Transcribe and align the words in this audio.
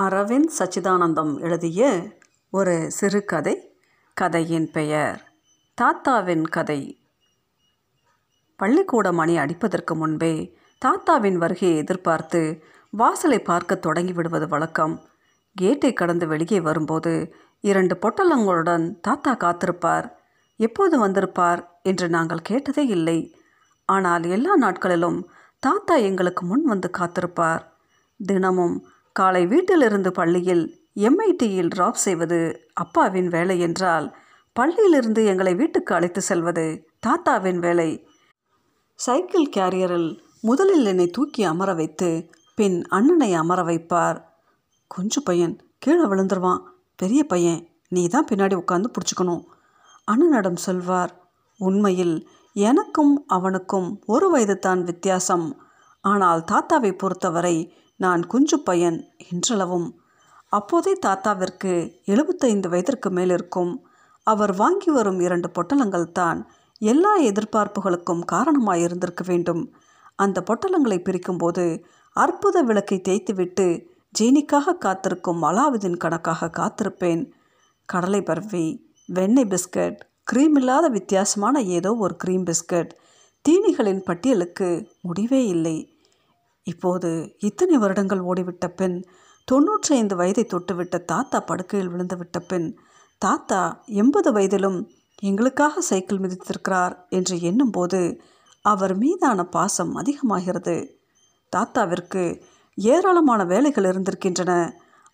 அரவிந்த் 0.00 0.52
சச்சிதானந்தம் 0.58 1.40
எழுதிய 1.40 2.02
ஒரு 2.50 2.90
சிறுகதை 2.90 3.78
கதையின் 4.14 4.70
பெயர் 4.70 5.32
தாத்தாவின் 5.74 6.48
கதை. 6.48 7.00
பள்ளிக்கூட 8.56 9.12
மணி 9.12 9.36
அடிப்பதற்கு 9.36 9.94
முன்பே 9.94 10.58
தாத்தாவின் 10.78 11.34
வருகையை 11.34 11.78
எதிர்பார்த்து 11.78 12.62
வாசலை 12.90 13.38
பார்க்க 13.38 13.74
தொடங்கி 13.74 14.12
விடுவது 14.12 14.48
வழக்கம். 14.48 15.08
கேட்டை 15.54 15.92
கடந்து 15.92 16.26
வெளியே 16.26 16.60
வரும்போது 16.60 17.34
இரண்டு 17.60 17.98
பொட்டலங்களுடன் 18.02 19.00
தாத்தா 19.00 19.36
காத்திருப்பார். 19.36 20.10
எப்போது 20.56 20.98
வந்திருப்பார்? 20.98 21.80
என்று 21.82 22.08
நாங்கள் 22.08 22.42
கேட்டதே 22.42 22.86
இல்லை. 22.86 23.36
ஆனால் 23.84 24.22
எல்லா 24.22 24.56
நாட்களிலும் 24.56 25.30
தாத்தா 25.58 25.94
எங்களுக்கு 25.94 26.46
முன் 26.46 26.64
வந்து 26.64 26.90
காத்திருப்பார். 26.98 27.60
தினமும் 28.24 28.86
காலை 29.12 29.46
வீட்டிலிருந்து 29.46 30.10
பள்ளியில் 30.12 30.64
எம்ஐடியில் 30.96 31.72
ட்ராப் 31.74 32.02
செய்வது 32.04 32.38
அப்பாவின் 32.72 33.28
வேலை 33.28 33.56
என்றால் 33.60 34.06
பள்ளியிலிருந்து 34.56 35.24
எங்களை 35.24 35.54
வீட்டுக்கு 35.54 35.94
அழைத்து 35.94 36.20
செல்வது 36.20 36.64
தாத்தாவின் 37.06 37.58
வேலை. 37.58 37.90
சைக்கிள் 38.98 39.52
கேரியரில் 39.56 40.10
முதலில் 40.40 40.84
என்னை 40.84 41.06
தூக்கி 41.06 41.42
அமர 41.42 41.74
வைத்து 41.74 42.08
பின் 42.54 42.78
அண்ணனை 42.88 43.30
அமர 43.34 43.62
வைப்பார். 43.62 44.18
கொஞ்சு 44.86 45.20
பையன் 45.22 45.54
கீழே 45.78 46.04
விழுந்துருவான். 46.04 46.62
பெரிய 46.96 47.24
பையன் 47.24 47.60
நீ 47.88 48.02
தான் 48.08 48.28
பின்னாடி 48.30 48.56
உட்காந்து 48.62 48.88
பிடிச்சிக்கணும். 48.92 49.42
அண்ணனிடம் 50.08 50.60
சொல்வார். 50.66 51.12
உண்மையில் 51.60 52.16
எனக்கும் 52.56 53.24
அவனுக்கும் 53.26 53.88
ஒரு 54.06 54.30
வயது 54.30 54.58
தான் 54.58 54.82
வித்தியாசம். 54.82 55.46
ஆனால் 56.00 56.42
தாத்தாவை 56.52 56.92
பொறுத்தவரை 56.92 57.56
நான் 58.02 58.22
குஞ்சு 58.26 58.56
பையன் 58.58 58.98
இன்றளவும் 59.32 59.88
அப்போதே 60.52 60.92
தாத்தாவிற்கு 61.06 61.72
எழுபத்தைந்து 62.04 62.68
வயதிற்கு 62.68 63.10
மேல் 63.10 63.32
இருக்கும் 63.36 63.72
அவர் 64.26 64.52
வாங்கி 64.54 64.90
வரும் 64.90 65.20
இரண்டு 65.20 65.48
பொட்டலங்கள் 65.56 66.12
தான் 66.12 66.40
எல்லா 66.82 67.12
எதிர்பார்ப்புகளுக்கும் 67.30 68.22
காரணமாக 68.32 68.82
இருந்திருக்க 68.86 69.22
வேண்டும். 69.26 69.62
அந்த 70.18 70.38
பொட்டலங்களை 70.48 70.98
பிரிக்கும்போது 71.04 71.64
அற்புத 72.16 72.56
விளக்கை 72.62 72.98
தேய்த்துவிட்டு 73.08 73.66
ஜீனிக்காக 74.14 74.76
காத்திருக்கும் 74.84 75.42
அலாவுதீன் 75.42 76.00
கணக்காக 76.04 76.50
காத்திருப்பேன். 76.58 77.22
கடலை 77.88 78.20
பர்ஃபி 78.30 78.64
வெண்ணெய் 79.08 79.50
பிஸ்கட் 79.52 80.00
க்ரீம் 80.32 80.56
இல்லாத 80.60 80.86
வித்தியாசமான 80.88 81.62
ஏதோ 81.76 81.90
ஒரு 82.04 82.14
க்ரீம் 82.24 82.44
பிஸ்கட் 82.50 82.92
தீனிகளின் 83.44 84.02
பட்டியலுக்கு 84.08 84.68
முடிவே 85.00 85.40
இல்லை. 85.46 85.76
இப்போது 86.66 87.10
இத்தனை 87.38 87.76
வருடங்கள் 87.76 88.20
ஓடிவிட்ட 88.20 88.66
பின் 88.68 88.96
தொன்னூற்றி 89.48 89.92
ஐந்து 89.92 90.16
வயதை 90.16 90.44
தொட்டுவிட்ட 90.44 90.96
தாத்தா 91.04 91.40
படுக்கையில் 91.40 91.90
விழுந்துவிட்ட 91.90 92.38
பின் 92.46 92.68
தாத்தா 93.18 93.60
எண்பது 93.86 94.32
வயதிலும் 94.32 94.78
எங்களுக்காக 95.22 95.80
சைக்கிள் 95.80 96.18
மிதித்திருக்கிறார் 96.18 96.94
என்று 97.08 97.40
எண்ணும்போது 97.40 98.00
அவர் 98.64 98.94
மீதான 98.96 99.40
பாசம் 99.44 99.92
அதிகமாகிறது. 99.94 100.76
தாத்தாவிற்கு 101.52 102.22
ஏராளமான 102.78 103.40
வேலைகள் 103.44 103.84
இருந்திருக்கின்றன. 103.84 104.52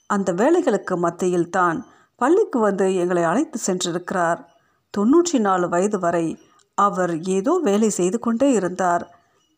அந்த 0.07 0.33
வேலைகளுக்கு 0.33 0.95
மத்தியில் 0.97 1.51
தான் 1.51 1.79
பள்ளிக்கு 2.21 2.59
வந்து 2.59 2.87
எங்களை 2.95 3.23
அழைத்து 3.23 3.59
சென்றிருக்கிறார். 3.67 4.41
தொன்னூற்றி 4.95 5.39
நாலு 5.39 5.67
வயது 5.69 5.99
வரை 5.99 6.27
அவர் 6.79 7.15
ஏதோ 7.29 7.53
வேலை 7.62 7.91
செய்து 7.91 8.19
கொண்டே 8.19 8.49
இருந்தார். 8.53 9.05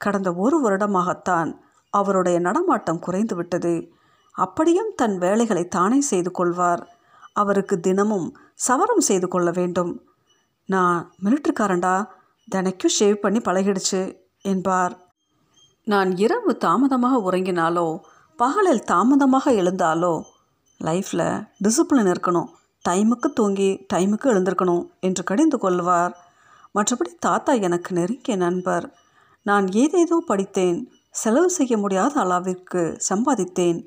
கடந்த 0.00 0.30
ஒரு 0.34 0.56
வருடமாகத்தான் 0.64 1.50
அவருடைய 1.91 2.38
நடமாட்டம் 2.38 3.02
குறைந்துவிட்டது. 3.06 3.91
அப்படியும் 4.33 4.92
தன் 4.96 5.19
வேலைகளை 5.19 5.69
தானே 5.69 6.00
செய்து 6.00 6.30
கொள்வார். 6.30 6.98
அவருக்கு 7.32 7.80
தினமும் 7.80 8.36
சவரம் 8.55 9.00
செய்து 9.00 9.28
கொள்ள 9.28 9.50
வேண்டும். 9.50 10.02
நான் 10.66 11.12
மிலிட்ரிக்காரண்டா 11.24 12.06
தினைக்கும் 12.50 12.97
ஷேவ் 13.00 13.14
பண்ணி 13.14 13.38
பழகிடுச்சு 13.38 14.16
என்பார். 14.42 14.94
நான் 15.84 16.16
இரவு 16.16 16.56
தாமதமாக 16.56 17.31
உறங்கினாலோ 17.31 17.98
பகலில் 18.37 18.84
தாமதமாக 18.84 19.50
எழுந்தாலோ 19.50 20.22
லைஃப்பில் 20.81 21.44
டிசிப்ளின் 21.64 22.10
இருக்கணும். 22.14 22.47
டைமுக்கு 22.88 23.28
தூங்கி 23.34 23.87
டைமுக்கு 23.94 24.26
எழுந்திருக்கணும் 24.32 24.84
என்று 25.00 25.25
கடிந்து 25.25 25.59
கொள்வார். 25.59 26.16
மற்றபடி 26.75 27.12
தாத்தா 27.19 27.53
எனக்கு 27.53 27.94
நெருங்கிய 27.94 28.37
நண்பர். 28.37 28.94
நான் 29.43 29.66
ஏதேதோ 29.66 30.22
படித்தேன். 30.26 30.93
செலவு 31.15 31.48
செய்ய 31.50 31.75
முடியாத 31.78 32.15
அளவிற்கு 32.21 32.82
சம்பாதித்தேன் 33.09 33.81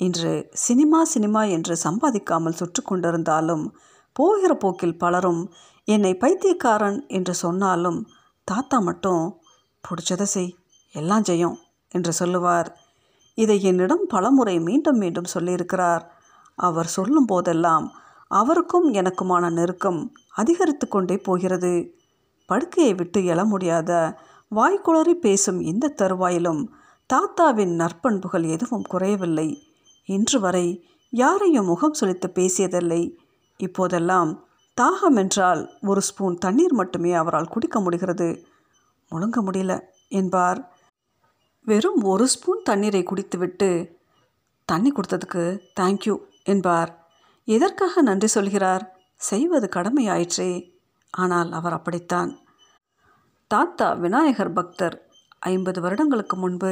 இன்று 0.00 0.32
சினிமா 0.52 1.00
சினிமா 1.04 1.42
என்று 1.46 1.74
சம்பாதிக்காமல் 1.84 2.58
சுற்று 2.60 2.82
கொண்டிருந்தாலும் 2.82 3.64
போகிற 4.12 4.52
போக்கில் 4.54 4.98
பலரும் 4.98 5.42
என்னை 5.88 6.12
பைத்தியக்காரன் 6.16 6.98
என்று 7.08 7.34
சொன்னாலும் 7.34 8.00
தாத்தா 8.48 8.78
மட்டும் 8.78 9.22
பிடிச்சதை 9.84 10.26
செய் 10.26 10.52
எல்லாம் 10.94 11.24
செய்யும் 11.24 11.56
என்று 11.88 12.12
சொல்லுவார். 12.12 12.68
இதை 13.38 13.56
என்னிடம் 13.62 14.04
பலமுறை 14.08 14.56
மீண்டும் 14.60 14.98
மீண்டும் 14.98 15.32
சொல்லியிருக்கிறார். 15.34 16.04
அவர் 16.58 16.86
சொல்லும் 16.86 17.24
போதெல்லாம் 17.24 17.86
அவருக்கும் 18.30 18.88
எனக்குமான 18.92 19.50
நெருக்கம் 19.50 20.00
அதிகரித்து 20.34 20.86
கொண்டே 20.88 21.16
போகிறது. 21.18 21.72
படுக்கையை 22.48 22.92
விட்டு 22.94 23.18
எழ 23.32 23.40
முடியாத 23.44 23.90
வாய்க்குளறி 24.54 25.10
பேசும் 25.10 25.60
இந்த 25.60 25.94
தருவாயிலும் 25.96 26.66
தாத்தாவின் 27.06 27.76
நற்பண்புகள் 27.76 28.50
எதுவும் 28.50 28.82
குறையவில்லை. 28.82 29.74
இன்று 30.04 30.40
வரை 30.40 30.88
யாரையும் 31.10 31.64
முகம் 31.64 31.94
சுழித்து 32.00 32.30
பேசியதில்லை. 32.34 33.16
இப்போதெல்லாம் 33.56 34.44
தாகம் 34.80 35.14
என்றால் 35.14 35.70
ஒரு 35.82 36.00
ஸ்பூன் 36.00 36.38
தண்ணீர் 36.38 36.72
மட்டுமே 36.72 37.12
அவரால் 37.12 37.48
குடிக்க 37.48 37.80
முடிகிறது. 37.80 38.46
முழுங்க 39.10 39.40
முடியல 39.40 39.80
என்பார். 40.08 40.76
வெறும் 41.64 42.02
ஒரு 42.02 42.28
ஸ்பூன் 42.28 42.62
தண்ணீரை 42.62 43.02
குடித்துவிட்டு 43.02 43.98
தண்ணி 44.64 44.92
கொடுத்ததுக்கு 44.92 45.58
தேங்க்யூ 45.80 46.18
என்பார். 46.44 47.10
எதற்காக 47.44 48.02
நன்றி 48.02 48.26
சொல்கிறார்? 48.26 49.00
செய்வது 49.16 49.68
கடமையாயிற்றே. 49.74 50.70
ஆனால் 51.10 51.52
அவர் 51.52 51.72
அப்படித்தான். 51.72 52.38
தாத்தா 53.52 53.92
விநாயகர் 53.92 54.52
பக்தர். 54.52 54.94
ஐம்பது 55.38 55.80
வருடங்களுக்கு 55.80 56.36
முன்பு 56.36 56.70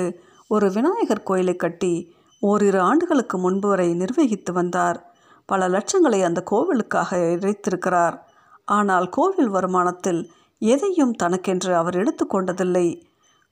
ஒரு 0.48 0.72
விநாயகர் 0.72 1.22
கோயிலை 1.22 1.56
கட்டி 1.56 2.12
ஓரிரு 2.41 2.80
ஆண்டுகளுக்கு 2.80 3.38
முன்பு 3.38 3.68
வரை 3.68 3.94
நிர்வகித்து 3.94 4.52
வந்தார். 4.52 5.12
பல 5.46 5.68
லட்சங்களை 5.68 6.20
அந்த 6.24 6.42
கோவிலுக்காக 6.50 7.10
இறைத்திருக்கிறார். 7.34 8.16
ஆனால் 8.64 9.08
கோவில் 9.08 9.50
வருமானத்தில் 9.50 10.28
எதையும் 10.58 11.12
தனக்கென்று 11.12 11.74
அவர் 11.74 11.94
எடுத்துக்கொண்டதில்லை 11.94 12.86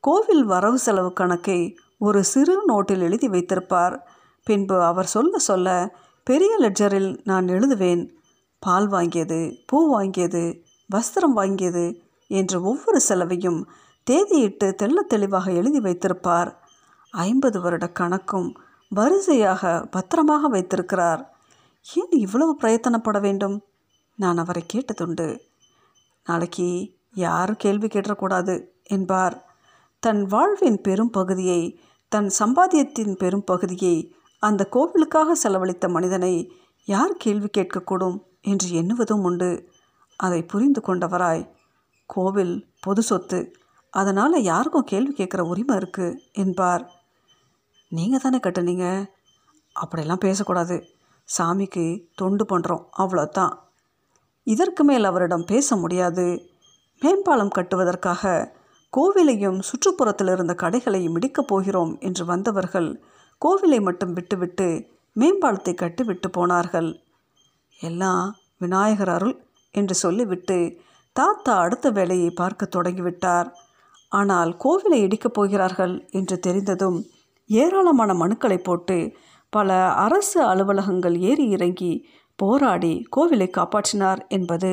கோவில் 0.00 0.44
வரவு 0.44 0.78
செலவு 0.78 1.12
கணக்கை 1.12 1.78
ஒரு 1.98 2.24
சிறு 2.24 2.56
நோட்டில் 2.68 2.98
எழுதி 2.98 3.28
வைத்திருப்பார். 3.28 4.08
பின்பு 4.44 4.82
அவர் 4.82 5.06
சொல்ல 5.06 5.38
சொல்ல 5.38 5.96
பெரிய 6.24 6.56
லெட்ஜரில் 6.58 7.20
நான் 7.24 7.46
எழுதுவேன். 7.46 8.08
பால் 8.58 8.88
வாங்கியது 8.88 9.40
பூ 9.66 9.98
வாங்கியது 9.98 10.44
வஸ்திரம் 10.94 11.36
வாங்கியது 11.36 12.06
என்று 12.28 12.62
ஒவ்வொரு 12.62 13.00
செலவையும் 13.00 13.68
தேதியிட்டு 14.10 14.74
தெள்ள 14.82 14.94
தெளிவாக 14.94 15.52
எழுதி 15.52 15.80
வைத்திருப்பார். 15.80 16.68
ஐம்பது 17.10 17.60
வருட 17.60 17.92
கணக்கும் 18.00 18.54
வரிசையாக 18.88 19.86
பத்திரமாக 19.90 20.48
வைத்திருக்கிறார். 20.48 21.38
ஏன் 21.94 22.10
இவ்வளவு 22.10 22.56
பிரயத்தனப்பட 22.62 23.20
வேண்டும்? 23.20 23.62
நான் 24.16 24.38
அவரை 24.38 24.64
கேட்டதுண்டு. 24.72 25.38
நாளைக்கு 26.24 26.96
யாரும் 27.14 27.56
கேள்வி 27.58 27.86
கேட்டக்கூடாது 27.86 28.66
என்பார். 28.82 29.46
தன் 30.00 30.22
வாழ்வின் 30.24 30.80
பெரும் 30.80 31.10
பகுதியை 31.10 31.80
தன் 32.08 32.30
சம்பாத்தியத்தின் 32.38 33.16
பெரும் 33.16 33.44
பகுதியை 33.44 34.14
அந்த 34.38 34.68
கோவிலுக்காக 34.72 35.32
செலவழித்த 35.32 35.88
மனிதனை 35.88 36.52
யார் 36.84 37.12
கேள்வி 37.12 37.48
கேட்கக்கூடும் 37.58 38.19
என்று 38.40 38.69
எண்ணுவதும் 38.82 39.22
உண்டு. 39.22 39.69
அதை 40.16 40.42
புரிந்து 40.42 40.81
கொண்டவராய் 40.86 41.48
கோவில் 42.14 42.55
பொது 42.81 43.02
சொத்து. 43.02 43.40
அதனால் 43.94 44.43
யாருக்கும் 44.43 44.84
கேள்வி 44.84 45.12
கேட்குற 45.16 45.40
உரிமை 45.40 45.75
இருக்குது 45.78 46.19
என்பார். 46.32 46.84
நீங்கள் 47.93 48.20
தானே 48.20 48.38
கட்டுனீங்க? 48.38 48.87
அப்படியெல்லாம் 49.76 50.25
பேசக்கூடாது. 50.26 50.76
சாமிக்கு 51.28 51.84
தொண்டு 52.14 52.44
பண்ணுறோம் 52.44 52.84
அவ்வளோதான் 52.99 53.55
இதற்கு 54.46 54.82
மேல் 54.84 55.05
அவரிடம் 55.05 55.44
பேச 55.44 55.76
முடியாது. 55.76 56.26
மேம்பாலம் 57.02 57.56
கட்டுவதற்காக 57.56 58.22
கோவிலையும் 58.93 59.58
சுற்றுப்புறத்தில் 59.69 60.32
இருந்த 60.32 60.55
கடைகளையும் 60.55 61.16
இடிக்கப் 61.16 61.50
போகிறோம் 61.52 61.93
என்று 62.00 62.25
வந்தவர்கள் 62.25 62.88
கோவிலை 63.43 63.81
மட்டும் 63.81 64.12
விட்டுவிட்டு 64.12 64.69
மேம்பாலத்தை 65.16 65.75
கட்டிவிட்டு 65.75 66.28
போனார்கள். 66.31 66.90
எல்லாம் 67.81 68.25
விநாயகர் 68.58 69.08
அருள் 69.08 69.37
என்று 69.75 69.94
சொல்லிவிட்டு 69.94 70.58
தாத்தா 71.19 71.55
அடுத்த 71.59 71.87
வேலையை 71.91 72.31
பார்க்க 72.31 72.69
தொடங்கிவிட்டார். 72.76 73.49
ஆனால் 74.12 74.50
கோவிலை 74.65 74.99
இடிக்கப் 75.06 75.37
போகிறார்கள் 75.38 75.94
என்று 76.11 76.37
தெரிந்ததும் 76.38 76.99
ஏராளமான 77.50 78.11
மனுக்களை 78.15 78.59
போட்டு 78.59 78.99
பல 79.53 79.76
அரசு 79.97 80.38
அலுவலகங்கள் 80.43 81.17
ஏறி 81.20 81.47
இறங்கி 81.49 81.93
போராடி 82.38 82.93
கோவிலை 83.17 83.49
காப்பாற்றினார் 83.50 84.20
என்பது 84.29 84.70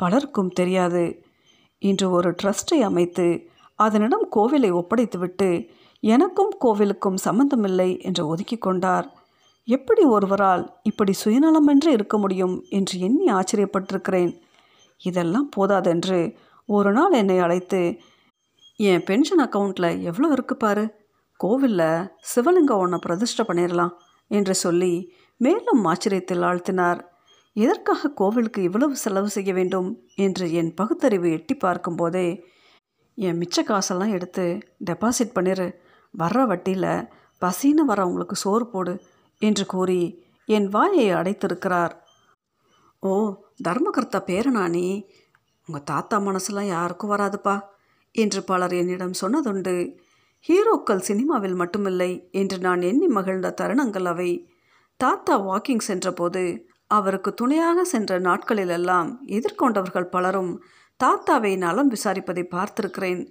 பலருக்கும் 0.00 0.48
தெரியாது. 0.48 1.04
இன்று 1.82 2.06
ஒரு 2.10 2.30
ட்ரஸ்டை 2.42 2.78
அமைத்து 2.80 3.26
அதனிடம் 3.78 4.26
கோவிலை 4.36 4.70
ஒப்படைத்துவிட்டு 4.80 5.48
எனக்கும் 6.02 6.52
கோவிலுக்கும் 6.64 7.18
சம்பந்தமில்லை 7.26 7.90
என்று 8.00 8.22
ஒதுக்கி 8.26 8.56
கொண்டார். 8.56 9.06
எப்படி 9.68 10.02
ஒருவரால் 10.14 10.64
இப்படி 10.82 11.12
சுயநலமென்று 11.24 11.90
இருக்க 11.90 12.16
முடியும்? 12.18 12.56
என்று 12.70 12.94
எண்ணி 13.00 13.26
ஆச்சரியப்பட்டிருக்கிறேன். 13.32 14.32
இதெல்லாம் 15.02 15.48
போதாதென்று 15.56 16.20
ஒரு 16.68 16.92
நாள் 16.92 17.12
என்னை 17.12 17.38
அழைத்து 17.38 17.80
என் 18.80 19.04
பென்ஷன் 19.04 19.42
அக்கௌண்ட்டில் 19.46 20.00
எவ்வளோ 20.00 20.28
இருக்கு 20.32 20.56
பாரு? 20.56 20.84
கோவிலில் 21.36 22.08
சிவலிங்கம் 22.32 22.82
ஒன்றை 22.82 22.98
பிரதிஷ்டை 23.00 23.44
பண்ணிடலாம் 23.48 23.94
என்று 24.30 24.54
சொல்லி 24.54 24.92
மேலும் 25.36 25.84
ஆச்சரியத்தில் 25.84 26.44
ஆழ்த்தினார். 26.48 27.00
எதற்காக 27.56 28.10
கோவிலுக்கு 28.10 28.60
இவ்வளவு 28.62 28.96
செலவு 28.96 29.30
செய்ய 29.30 29.52
வேண்டும்? 29.52 29.88
என்று 30.16 30.52
என் 30.52 30.74
பகுத்தறிவு 30.74 31.30
எட்டி 31.32 31.54
பார்க்கும்போதே 31.54 32.28
என் 33.18 33.40
மிச்ச 33.40 33.62
காசெல்லாம் 33.62 34.12
எடுத்து 34.12 34.44
டெபாசிட் 34.90 35.34
பண்ணிடு 35.34 35.66
வர்ற 36.14 36.44
வட்டியில் 36.46 37.06
பசின்னு 37.42 37.82
வரவங்களுக்கு 37.88 38.36
சோறு 38.44 38.66
போடு 38.66 38.94
என்று 39.42 39.66
கூறி 39.66 40.00
என் 40.48 40.68
வாயை 40.68 41.06
அடைத்திருக்கிறார். 41.10 41.94
ஓ 43.02 43.12
தர்மகர்த்தா 43.68 44.18
பேரனா 44.26 44.68
நீ 44.68 45.08
உங்கள் 45.68 45.82
தாத்தா 45.82 46.16
மனசுலாம் 46.18 46.66
யாருக்கும் 46.66 47.10
வராதுப்பா 47.10 47.60
என்று 48.14 48.42
பலர் 48.42 48.72
என்னிடம் 48.72 49.14
சொன்னதுண்டு. 49.20 49.74
ஹீரோக்கள் 50.48 50.98
சினிமாவில் 50.98 51.54
மட்டுமில்லை 51.54 52.30
என்று 52.30 52.58
நான் 52.58 52.82
எண்ணி 52.82 53.06
மகிழ்ந்த 53.06 53.54
தருணங்கள் 53.60 54.04
அவை. 54.04 54.30
தாத்தா 54.96 55.34
வாக்கிங் 55.40 55.78
சென்றபோது 55.78 56.66
அவருக்கு 56.86 57.34
துணையாக 57.34 57.84
சென்ற 57.84 58.20
நாட்களிலெல்லாம் 58.20 59.10
எதிர்கொண்டவர்கள் 59.26 60.10
பலரும் 60.10 60.52
தாத்தாவை 61.04 61.56
நலம் 61.56 61.90
விசாரிப்பதை 61.90 62.44
பார்த்திருக்கிறேன். 62.50 63.22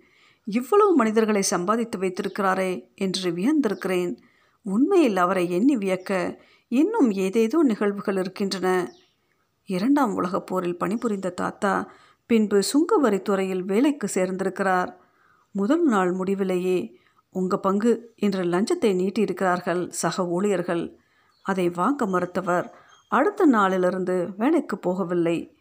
இவ்வளவு 0.47 0.95
மனிதர்களை 0.95 1.41
சம்பாதித்து 1.41 1.99
வைத்திருக்கிறாரே 1.99 2.71
என்று 2.95 3.31
வியந்திருக்கிறேன். 3.31 4.17
உண்மையில் 4.65 5.17
அவரை 5.17 5.49
எண்ணி 5.51 5.77
வியக்க 5.77 6.39
இன்னும் 6.67 7.11
ஏதேதோ 7.11 7.63
நிகழ்வுகள் 7.63 8.17
இருக்கின்றன. 8.17 8.67
இரண்டாம் 9.65 10.13
உலகப் 10.13 10.45
போரில் 10.45 10.77
பணிபுரிந்த 10.77 11.29
தாத்தா 11.29 11.91
பின்பு 12.25 12.59
சுங்கவரித்துறையில் 12.59 13.61
வேலைக்கு 13.61 14.07
சேர்ந்திருக்கிறார். 14.13 14.93
முதல் 15.51 15.83
நாள் 15.83 16.11
முடிவிலேயே 16.11 16.99
உங்கள் 17.29 17.59
பங்கு 17.59 18.13
என்று 18.15 18.43
லஞ்சத்தை 18.43 18.91
நீட்டியிருக்கிறார்கள் 18.99 19.89
சக 19.89 20.27
ஊழியர்கள். 20.27 20.97
அதை 21.41 21.69
வாங்க 21.69 22.05
மறுத்தவர் 22.05 22.75
அடுத்த 23.07 23.45
நாளிலிருந்து 23.45 24.29
வேலைக்கு 24.37 24.79
போகவில்லை. 24.87 25.53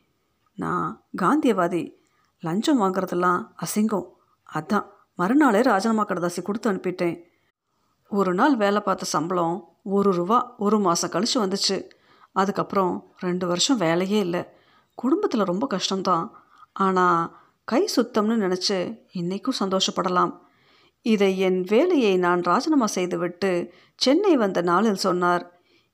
நான் 0.54 1.04
காந்தியவாதி. 1.22 1.94
லஞ்சம் 2.38 2.80
வாங்குறதெல்லாம் 2.80 3.46
அசிங்கம். 3.56 4.08
அதான் 4.54 4.86
மறுநாளே 5.14 5.60
ராஜினாமா 5.60 6.04
கடதாசி 6.04 6.42
கொடுத்து 6.42 6.72
அனுப்பிட்டேன். 6.72 7.22
ஒரு 8.08 8.34
நாள் 8.34 8.56
வேலை 8.56 8.80
பார்த்த 8.80 9.04
சம்பளம் 9.04 9.68
ஒரு 9.82 10.12
ரூபா 10.12 10.54
ஒரு 10.58 10.78
மாதம் 10.78 11.10
கழித்து 11.10 11.46
வந்துச்சு. 11.46 11.90
அதுக்கப்புறம் 12.32 13.12
ரெண்டு 13.18 13.46
வருஷம் 13.46 13.76
வேலையே 13.76 14.18
இல்லை. 14.18 14.42
குடும்பத்தில் 14.94 15.50
ரொம்ப 15.50 15.66
கஷ்டம்தான். 15.70 16.26
ஆனால் 16.72 17.30
கை 17.64 17.82
சுத்தம்னு 17.96 18.36
நினச்சி 18.36 18.78
இன்றைக்கும் 19.12 19.60
சந்தோஷப்படலாம். 19.60 20.32
இதை 21.02 21.38
என் 21.38 21.60
வேலையை 21.62 22.16
நான் 22.16 22.40
ராஜினாமா 22.42 22.86
செய்துவிட்டு 22.86 23.72
சென்னை 23.94 24.36
வந்த 24.36 24.60
நாளில் 24.60 25.04
சொன்னார். 25.06 25.44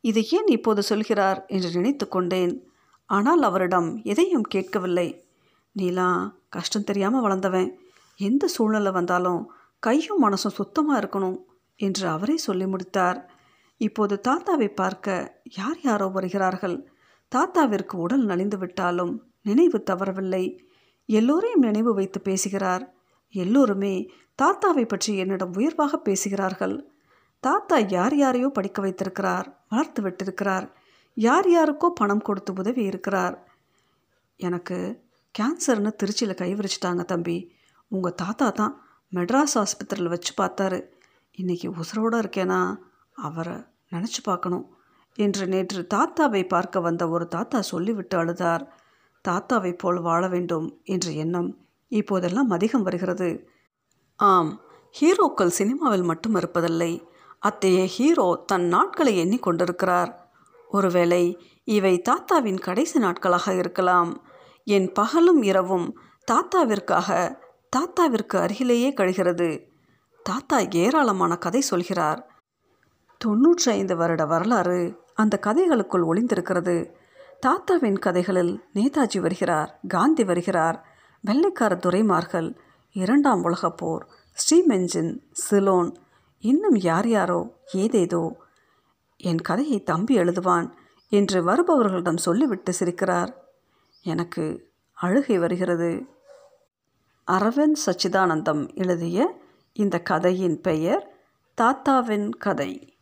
இதை 0.01 0.23
ஏன் 0.31 0.47
இப்போது 0.47 0.83
சொல்கிறார் 0.83 1.45
என்று 1.47 1.71
நினைத்து 1.71 2.09
கொண்டேன். 2.09 2.55
ஆனால் 3.05 3.43
அவரிடம் 3.43 3.89
எதையும் 4.03 4.43
கேட்கவில்லை. 4.43 5.25
நீலாம் 5.77 6.21
கஷ்டம் 6.49 6.85
தெரியாமல் 6.85 7.21
வளர்ந்தவன். 7.21 7.69
எந்த 8.21 8.47
சூழ்நிலை 8.47 8.93
வந்தாலும் 8.93 9.41
கையும் 9.83 10.23
மனசும் 10.25 10.59
சுத்தமாக 10.59 11.01
இருக்கணும் 11.01 11.39
என்று 11.77 12.09
அவரே 12.09 12.37
சொல்லி 12.37 12.67
முடித்தார். 12.67 13.19
இப்போது 13.81 14.21
தாத்தாவை 14.29 14.69
பார்க்க 14.75 15.39
யார் 15.57 15.81
யாரோ 15.83 16.07
வருகிறார்கள். 16.07 16.77
தாத்தாவிற்கு 17.35 17.95
உடல் 17.95 18.25
நலிந்து 18.25 18.59
விட்டாலும் 18.59 19.13
நினைவு 19.43 19.83
தவறவில்லை. 19.91 20.45
எல்லோரையும் 21.09 21.61
நினைவு 21.61 21.95
வைத்து 21.95 22.21
பேசுகிறார். 22.21 22.85
எல்லோருமே 23.35 24.11
தாத்தாவை 24.43 24.85
பற்றி 24.89 25.17
என்னிடம் 25.17 25.53
உயர்வாக 25.53 25.99
பேசுகிறார்கள். 25.99 26.91
தாத்தா 27.41 27.79
யார் 27.79 28.17
யாரையோ 28.17 28.49
படிக்க 28.49 28.83
வைத்திருக்கிறார் 28.83 29.65
வளர்த்து 29.69 30.03
விட்டிருக்கிறார் 30.03 30.67
யார் 31.15 31.49
யாருக்கோ 31.49 31.89
பணம் 31.95 32.23
கொடுத்து 32.23 32.53
உதவி 32.53 32.83
இருக்கிறார். 32.85 33.37
எனக்கு 34.37 35.05
கேன்சர்னு 35.35 35.91
திருச்சியில் 36.03 36.35
கை 36.35 36.55
விரிச்சிட்டாங்க 36.55 37.05
தம்பி. 37.05 37.53
உங்கள் 37.89 38.15
தாத்தா 38.15 38.51
தான் 38.51 38.75
மெட்ராஸ் 39.15 39.55
ஆஸ்பத்திரியில் 39.55 40.09
வச்சு 40.09 40.33
பார்த்தாரு. 40.41 40.79
இன்றைக்கி 41.39 41.69
உசுரோடு 41.81 42.17
இருக்கேனா? 42.23 42.61
அவரை 43.17 43.55
நினச்சி 43.91 44.21
பார்க்கணும் 44.23 44.75
என்று 45.15 45.47
நேற்று 45.47 45.87
தாத்தாவை 45.95 46.49
பார்க்க 46.49 46.81
வந்த 46.81 47.09
ஒரு 47.09 47.29
தாத்தா 47.29 47.61
சொல்லிவிட்டு 47.61 48.25
அழுதார். 48.25 48.67
தாத்தாவை 49.29 49.79
போல் 49.79 50.01
வாழ 50.01 50.29
வேண்டும் 50.29 50.81
என்ற 50.85 51.11
எண்ணம் 51.11 51.59
இப்போதெல்லாம் 51.89 52.51
அதிகம் 52.51 52.83
வருகிறது. 52.83 53.51
ஆம் 54.17 54.61
ஹீரோக்கள் 55.01 55.47
சினிமாவில் 55.47 56.03
மட்டும் 56.03 56.35
இருப்பதில்லை. 56.35 57.03
அத்தகைய 57.39 57.87
ஹீரோ 57.87 58.43
தன் 58.47 58.67
நாட்களை 58.67 59.19
எண்ணிக்கொண்டிருக்கிறார் 59.25 60.15
ஒருவேளை 60.69 61.49
இவை 61.65 62.01
தாத்தாவின் 62.01 62.59
கடைசி 62.59 62.99
நாட்களாக 62.99 63.55
இருக்கலாம். 63.55 64.25
என் 64.65 64.93
பகலும் 64.93 65.43
இரவும் 65.43 65.99
தாத்தாவிற்காக 66.33 67.39
தாத்தாவிற்கு 67.77 68.37
அருகிலேயே 68.37 68.91
கழிகிறது. 68.91 69.69
தாத்தா 70.23 70.59
ஏராளமான 70.59 71.37
கதை 71.37 71.61
சொல்கிறார். 71.61 72.36
தொன்னூற்றி 73.25 73.71
ஐந்து 73.71 73.97
வருட 73.97 74.27
வரலாறு 74.27 75.01
அந்த 75.15 75.39
கதைகளுக்குள் 75.47 76.05
ஒளிந்திருக்கிறது. 76.07 76.93
தாத்தாவின் 77.41 77.99
கதைகளில் 77.99 78.65
நேதாஜி 78.75 79.21
வருகிறார் 79.21 79.81
காந்தி 79.89 80.25
வருகிறார் 80.25 80.87
வெள்ளைக்கார 81.21 81.75
துரைமார்கள் 81.75 82.57
இரண்டாம் 82.93 83.43
உலகப் 83.43 83.77
போர் 83.77 84.07
ஸ்ரீமெஞ்சின் 84.33 85.19
சிலோன் 85.33 85.97
இன்னும் 86.39 86.77
யார் 86.77 87.09
யாரோ 87.09 87.57
ஏதேதோ 87.73 88.37
என் 89.17 89.41
கதையை 89.41 89.83
தம்பி 89.83 90.19
எழுதுவான் 90.19 90.73
என்று 91.09 91.45
வருபவர்களிடம் 91.47 92.17
சொல்லிவிட்டு 92.17 92.73
சிரிக்கிறார். 92.81 93.29
எனக்கு 94.03 94.71
அழுகை 94.93 95.39
வருகிறது. 95.39 96.07
அரவிந்த் 97.27 97.81
சச்சிதானந்தம் 97.87 98.75
எழுதிய 98.75 99.41
இந்த 99.73 100.01
கதையின் 100.01 100.61
பெயர் 100.61 101.17
தாத்தாவின் 101.55 102.31
கதை 102.31 102.96